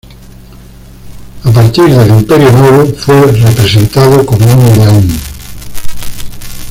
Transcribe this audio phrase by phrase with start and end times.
[1.43, 5.07] A partir del Imperio Nuevo, fue representado como un león.